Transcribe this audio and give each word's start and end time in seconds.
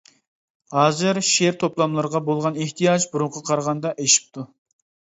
ھازىر 0.77 1.19
شېئىر 1.33 1.59
توپلاملىرىغا 1.65 2.23
بولغان 2.31 2.59
ئېھتىياج 2.65 3.09
بۇرۇنقىغا 3.15 3.49
قارىغاندا 3.55 3.97
ئېشىپتۇ. 4.07 4.51